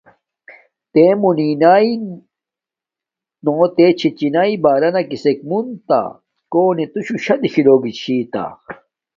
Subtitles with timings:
[0.93, 1.73] تے مونی نا
[3.43, 7.91] ،نو تے چھی چی ناݵ بارانا کسک مون تاکو نو توشوہ شا دکھی کو گا
[7.99, 8.43] چھتا۔